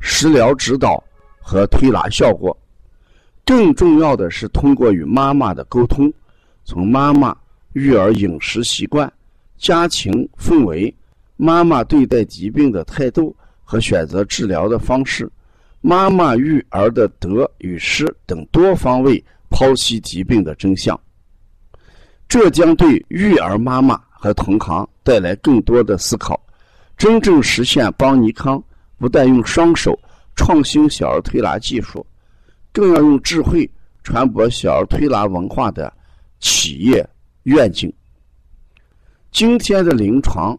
[0.00, 1.02] 食疗指导
[1.38, 2.56] 和推拿效果，
[3.44, 6.12] 更重要的是通过与妈妈的沟通，
[6.64, 7.36] 从妈妈
[7.74, 9.10] 育儿饮食习惯、
[9.58, 10.92] 家庭氛围、
[11.36, 15.30] 妈妈对待疾病的态度和选择治疗的方式、
[15.80, 20.98] 妈妈育儿的得与失等多方位剖析疾病的真相。
[22.28, 26.40] 这将对育儿妈妈和同行带来更多的思考，
[26.96, 28.62] 真正实现邦尼康。
[29.00, 29.98] 不但用双手
[30.36, 32.06] 创新小儿推拿技术，
[32.70, 33.68] 更要用智慧
[34.04, 35.90] 传播小儿推拿文化的
[36.38, 37.08] 企业
[37.44, 37.90] 愿景。
[39.32, 40.56] 今天的临床，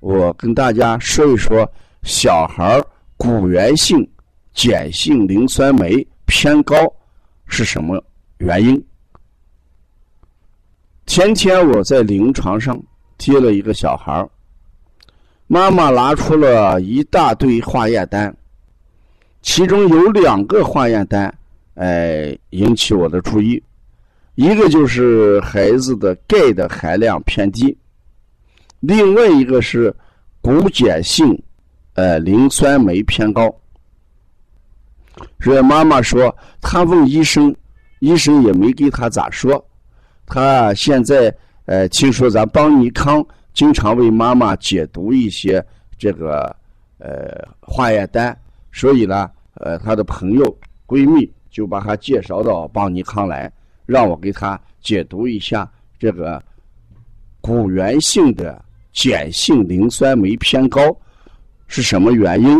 [0.00, 1.70] 我跟大家说一说
[2.02, 2.82] 小孩
[3.18, 4.08] 骨源性
[4.54, 6.74] 碱性磷酸酶偏高
[7.44, 8.02] 是什么
[8.38, 8.82] 原因。
[11.06, 12.82] 前天我在临床上
[13.18, 14.26] 接了一个小孩
[15.52, 18.34] 妈妈拿出了一大堆化验单，
[19.42, 21.30] 其中有两个化验单，
[21.74, 23.62] 哎，引起我的注意。
[24.34, 27.76] 一个就是孩子的钙的含量偏低，
[28.80, 29.94] 另外一个是
[30.40, 31.38] 骨碱性，
[31.96, 33.54] 呃，磷酸酶偏高。
[35.38, 37.54] 这妈妈说，她问医生，
[37.98, 39.62] 医生也没给她咋说。
[40.24, 41.30] 她现在，
[41.66, 43.22] 呃，听说咱邦尼康。
[43.52, 45.64] 经常为妈妈解读一些
[45.98, 46.54] 这个
[46.98, 48.36] 呃化验单，
[48.72, 53.52] 所以呢，呃，她的朋友闺蜜就把她介绍到邦尼康来，
[53.84, 56.42] 让我给她解读一下这个
[57.40, 60.80] 骨源性的碱性磷酸酶偏高
[61.66, 62.58] 是什么原因，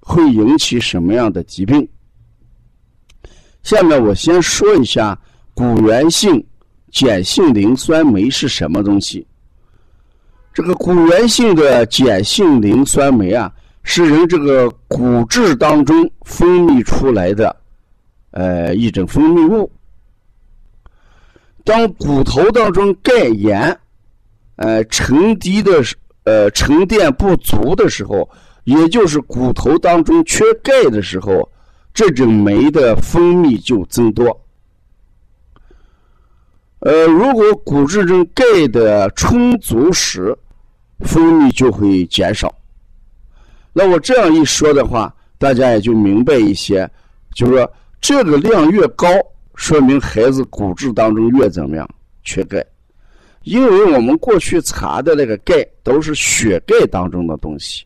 [0.00, 1.88] 会引起什么样的疾病。
[3.62, 5.18] 下面我先说一下
[5.54, 6.42] 骨源性
[6.92, 9.26] 碱性磷酸酶是什么东西。
[10.58, 13.48] 这个骨源性的碱性磷酸酶啊，
[13.84, 17.54] 是人这个骨质当中分泌出来的，
[18.32, 19.70] 呃，一种分泌物。
[21.62, 23.78] 当骨头当中钙盐，
[24.56, 25.80] 呃，沉积的
[26.24, 28.28] 呃沉淀不足的时候，
[28.64, 31.48] 也就是骨头当中缺钙的时候，
[31.94, 34.36] 这种酶的分泌就增多。
[36.80, 40.36] 呃，如果骨质中钙的充足时，
[41.00, 42.54] 分泌就会减少。
[43.72, 46.88] 那我这样一说的话，大家也就明白一些，
[47.34, 49.08] 就是说这个量越高，
[49.54, 51.88] 说明孩子骨质当中越怎么样
[52.24, 52.64] 缺钙。
[53.44, 57.84] 因为我们过去查的那个钙都是血钙当中的东西，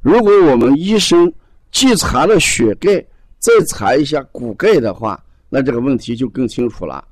[0.00, 1.30] 如果我们医生
[1.72, 3.04] 既查了血钙，
[3.38, 7.04] 再查一下骨钙的话，那这个问题就更清楚了。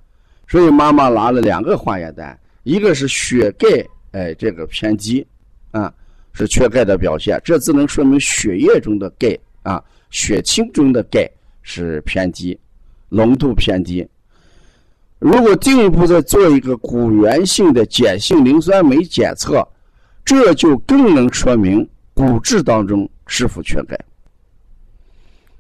[0.46, 3.84] 所以妈妈拿了两个化验单，一个是血钙。
[4.12, 5.24] 哎，这个偏低，
[5.70, 5.92] 啊，
[6.32, 7.40] 是缺钙的表现。
[7.44, 11.30] 这只能说明血液中的钙啊，血清中的钙
[11.62, 12.58] 是偏低，
[13.08, 14.04] 浓度偏低。
[15.20, 19.66] 如果进一步再做一个骨源性的碱性磷酸酶检测，
[20.24, 23.98] 这就更能说明骨质当中是否缺钙。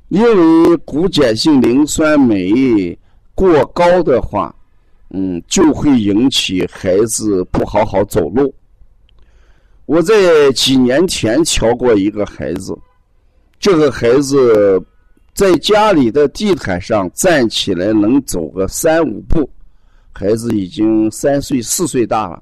[0.08, 2.98] 因为骨碱性磷酸酶
[3.34, 4.54] 过高的话。
[5.10, 8.54] 嗯，就会引起孩子不好好走路。
[9.86, 12.76] 我在几年前瞧过一个孩子，
[13.58, 14.80] 这个孩子
[15.34, 19.50] 在家里的地毯上站起来能走个三五步，
[20.12, 22.40] 孩子已经三岁四岁大了。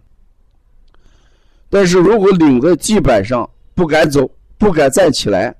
[1.70, 5.54] 但是如果领在地板上不敢走，不敢站起来，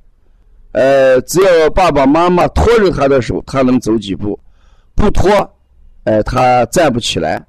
[0.73, 4.39] 呃，只要爸爸妈妈拖着他的手，他能走几步，
[4.95, 5.31] 不拖。
[6.09, 7.45] 哎，他站不起来，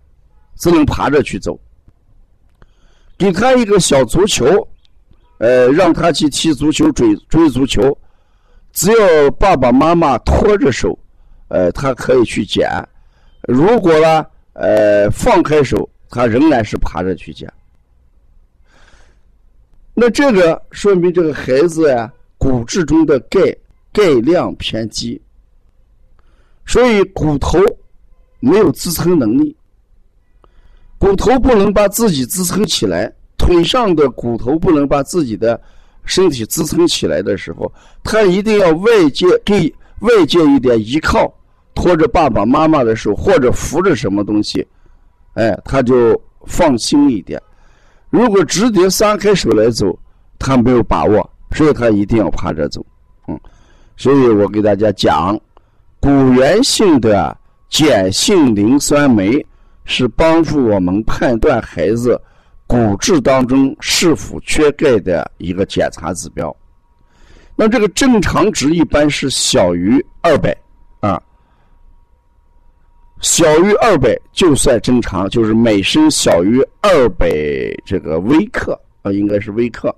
[0.57, 1.57] 只能爬着去走。
[3.17, 4.67] 给他一个小足球，
[5.37, 7.97] 呃，让他去踢足球、追追足球。
[8.73, 10.99] 只要爸爸妈妈拖着手，
[11.47, 12.69] 呃，他可以去捡。
[13.43, 17.49] 如果呢，呃，放开手，他仍然是爬着去捡。
[19.93, 23.39] 那这个说明这个孩子呀，骨质中的钙
[23.93, 25.21] 钙量偏低，
[26.65, 27.57] 所以骨头。
[28.39, 29.55] 没有支撑能力，
[30.97, 35.59] 骨头不能把自己支撑起来，腿上的骨头不能把自己的
[36.05, 37.71] 身体支撑起来的时候，
[38.03, 41.33] 他一定要外界给外界一点依靠，
[41.73, 44.65] 拖着爸爸妈妈的手，或者扶着什么东西，
[45.33, 47.41] 哎，他就放心一点。
[48.09, 49.97] 如果直接撒开手来走，
[50.39, 52.83] 他没有把握，所以他一定要趴着走。
[53.27, 53.39] 嗯，
[53.95, 55.39] 所以我给大家讲，
[55.99, 57.37] 骨源性的
[57.69, 59.45] 碱性磷酸酶
[59.85, 62.19] 是帮助我们判断孩子
[62.67, 66.55] 骨质当中是否缺钙的一个检查指标。
[67.55, 70.55] 那这个正常值一般是小于二百
[70.99, 71.21] 啊。
[73.21, 77.29] 小于二百就算正常，就是每升小于二百
[77.85, 79.93] 这个微克啊，应该是微克。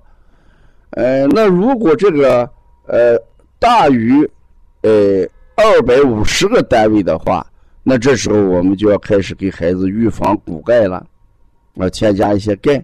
[0.90, 2.50] 呃，那如果这个
[2.86, 3.16] 呃
[3.60, 4.28] 大于
[4.80, 5.24] 呃
[5.54, 7.46] 二百五十个单位的话，
[7.82, 11.06] 那这时候我们就要开始给孩子预防骨钙了，
[11.76, 12.82] 啊，添加一些钙。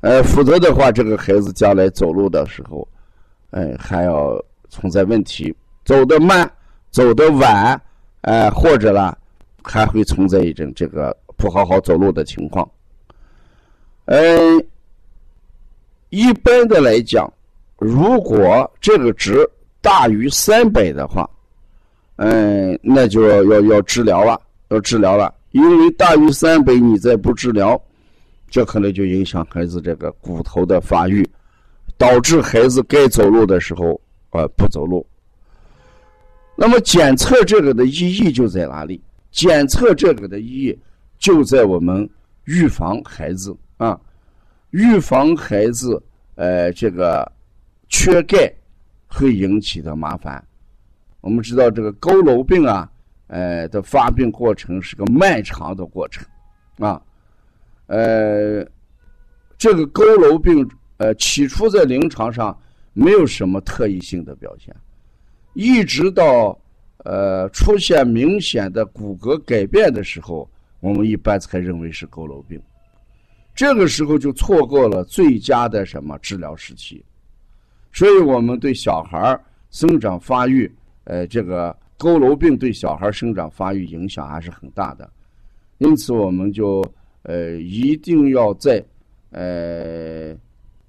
[0.00, 2.86] 呃，否则的话，这个孩子将来走路的时候，
[3.50, 6.50] 哎，还要存在问题，走得慢，
[6.90, 7.80] 走得晚，
[8.22, 9.16] 哎，或者啦。
[9.70, 12.66] 还会存在一种这个不好好走路的情况。
[14.06, 14.66] 嗯，
[16.08, 17.30] 一般的来讲，
[17.76, 19.46] 如果这个值
[19.82, 21.28] 大于三百的话，
[22.18, 25.32] 嗯，那就要要要治疗了，要治疗了。
[25.52, 27.80] 因为大于三百，你再不治疗，
[28.50, 31.24] 这可能就影响孩子这个骨头的发育，
[31.96, 34.00] 导致孩子该走路的时候
[34.30, 35.06] 呃不走路。
[36.56, 39.00] 那么检测这个的意义就在哪里？
[39.30, 40.78] 检测这个的意义
[41.18, 42.08] 就在我们
[42.46, 43.98] 预防孩子啊，
[44.70, 46.02] 预防孩子
[46.34, 47.30] 呃这个
[47.88, 48.52] 缺钙
[49.06, 50.44] 会引起的麻烦。
[51.20, 52.90] 我们知道这个佝偻病啊，
[53.26, 56.26] 呃的发病过程是个漫长的过程
[56.78, 57.00] 啊，
[57.86, 58.64] 呃，
[59.56, 62.58] 这个佝偻病呃起初在临床上
[62.92, 64.74] 没有什么特异性的表现，
[65.54, 66.58] 一直到。
[67.04, 70.50] 呃，出现明显的骨骼改变的时候，
[70.80, 72.60] 我们一般才认为是佝偻病。
[73.54, 77.02] 这个时候就错过了最佳的什么治疗时期。
[77.92, 80.70] 所以我们对小孩生长发育，
[81.08, 85.10] 呃，这个佝偻病对小孩生长发育影响还是很大的。
[85.78, 86.84] 因此，我们就
[87.22, 88.84] 呃一定要在
[89.30, 90.36] 呃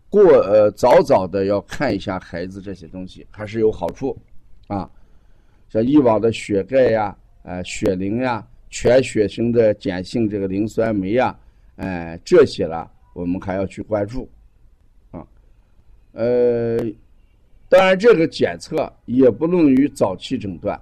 [0.09, 4.17] 过呃早早的要看一下孩子这些东西，还是有好处
[4.67, 4.89] 啊。
[5.69, 11.33] 像以往的血钙呀、呃血磷呀、全血型的碱性这个磷酸酶呀，
[11.77, 14.27] 哎这些了，我们还要去关注，
[15.11, 15.25] 啊，
[16.11, 16.77] 呃，
[17.69, 20.77] 当然这个检测也不能于早期诊断，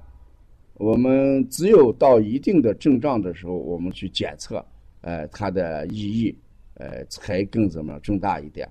[0.75, 4.65] 我们只有到一定的症状的时候，我们去检测，
[5.01, 6.35] 呃，它的意义，
[6.75, 8.67] 呃，才更怎么重大一点。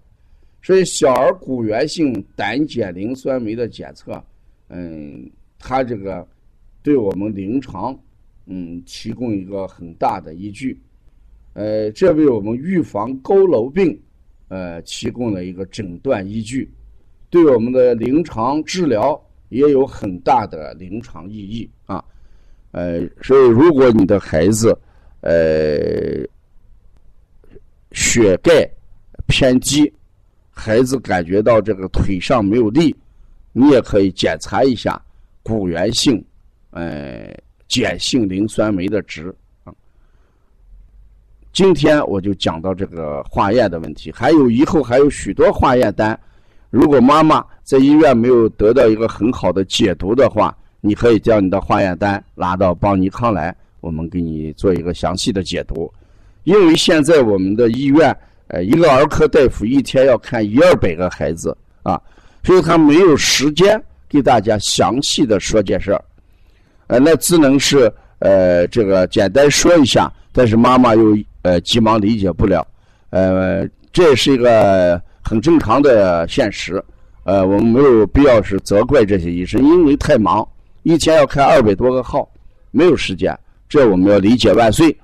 [0.62, 4.20] 所以，小儿骨源性胆碱磷酸酶的检测，
[4.68, 5.30] 嗯。
[5.58, 6.24] 它这个
[6.82, 7.98] 对我们临床，
[8.44, 10.78] 嗯，提供一个很大的依据，
[11.54, 13.98] 呃，这为我们预防佝偻病，
[14.48, 16.70] 呃，提供了一个诊断依据，
[17.36, 22.02] 对我们的临床治疗也有很大的临床意义啊，
[22.70, 24.74] 呃，所以如果你的孩子，
[25.20, 26.26] 呃，
[27.92, 28.66] 血钙
[29.26, 29.92] 偏低，
[30.50, 32.96] 孩子感觉到这个腿上没有力，
[33.52, 34.98] 你也可以检查一下。
[35.42, 36.24] 骨源性，
[36.70, 37.36] 呃，
[37.68, 39.30] 碱性磷酸酶的值。
[41.52, 46.18] 今天我就讲到这个化验的问题，还有以后还有许多化验单。
[46.70, 55.92] 如果妈妈在医院没有得到一个很好的解读的话，你可以将你的化验单拿到邦尼康来，我们给你做一个详细的解读。
[56.44, 58.16] 因为现在我们的医院，
[58.48, 62.00] 呃，一个儿科大夫一天要看一二百个孩子啊，
[62.42, 63.82] 所以他没有时间。
[64.08, 65.90] 给大家详细的说件事，
[66.86, 72.64] 呃，那只能是呃这个简单说一下，但是妈妈又呃急忙理解不了，
[73.10, 76.80] 呃，这是一个很正常的现实，
[77.24, 80.46] 呃，我们没有必要是责怪这些医生，因为太忙，
[80.84, 82.28] 一天要开二百多个号，
[82.70, 83.36] 没有时间，
[83.68, 84.96] 这我们要理解万岁。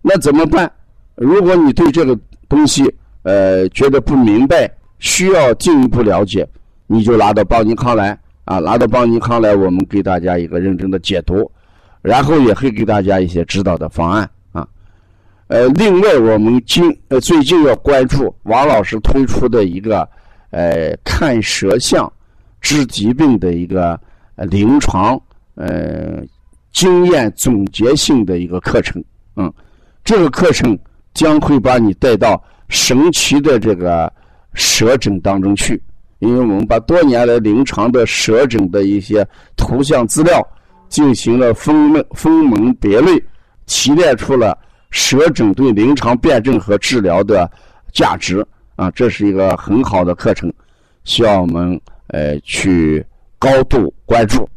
[0.00, 0.72] 那怎么办？
[1.14, 2.90] 如果你对这个东西
[3.22, 4.66] 呃觉得不明白，
[4.98, 6.48] 需要进一步了解，
[6.86, 8.18] 你就拿到邦尼康来。
[8.46, 11.48] 啊，拿到邦尼康来，我们给大家一个认真的解读，
[12.00, 14.28] 然后也会给大家一些指导的方案。
[15.50, 20.08] 呃，另外我们今呃最近要关注王老师推出的一个
[20.50, 22.10] 呃看舌象
[22.60, 23.98] 治疾病的一个
[24.36, 25.20] 临床
[25.56, 26.22] 呃
[26.72, 29.02] 经验总结性的一个课程。
[29.34, 29.52] 嗯，
[30.04, 30.78] 这个课程
[31.14, 34.10] 将会把你带到神奇的这个
[34.54, 35.82] 舌诊当中去。
[36.20, 39.26] 因为我们把多年来临床的舌诊的一些
[39.56, 40.46] 图像资料
[40.88, 43.20] 进行了分门分门别类，
[43.66, 44.56] 提炼出了
[44.90, 47.50] 舌诊对临床辨证和治疗的
[47.92, 48.44] 价值
[48.76, 50.52] 啊，这是一个很好的课程，
[51.04, 53.04] 需要我们呃去
[53.38, 54.48] 高度关注。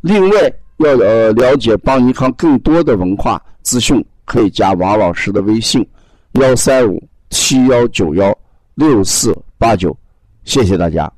[0.00, 5.86] 另外，要呃了解邦尼康更多的文化资讯，可以加王老师的微信：
[6.32, 8.36] 幺三五七幺九幺
[8.74, 9.96] 六四八九。
[10.44, 11.10] 谢谢大家。